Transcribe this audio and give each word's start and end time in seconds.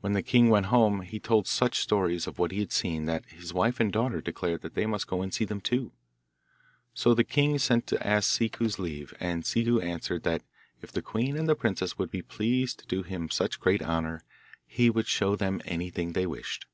When 0.00 0.14
the 0.14 0.22
king 0.22 0.48
went 0.48 0.64
home 0.72 1.02
he 1.02 1.20
told 1.20 1.46
such 1.46 1.80
stories 1.80 2.26
of 2.26 2.38
what 2.38 2.50
he 2.50 2.60
had 2.60 2.72
seen 2.72 3.04
that 3.04 3.26
his 3.26 3.52
wife 3.52 3.78
and 3.78 3.92
daughter 3.92 4.22
declared 4.22 4.62
that 4.62 4.72
they 4.72 4.86
must 4.86 5.06
go 5.06 5.20
and 5.20 5.34
see 5.34 5.44
them 5.44 5.60
too. 5.60 5.92
So 6.94 7.12
the 7.12 7.24
king 7.24 7.58
sent 7.58 7.86
to 7.88 8.06
ask 8.06 8.30
Ciccu's 8.30 8.78
leave, 8.78 9.12
and 9.20 9.44
Ciccu 9.44 9.82
answered 9.82 10.22
that 10.22 10.44
if 10.80 10.92
the 10.92 11.02
queen 11.02 11.36
and 11.36 11.46
the 11.46 11.54
princess 11.54 11.98
would 11.98 12.10
be 12.10 12.22
pleased 12.22 12.78
to 12.78 12.86
do 12.86 13.02
him 13.02 13.28
such 13.28 13.60
great 13.60 13.82
honour 13.82 14.24
he 14.66 14.88
would 14.88 15.08
show 15.08 15.36
them 15.36 15.60
anything 15.66 16.14
they 16.14 16.24
wished. 16.24 16.64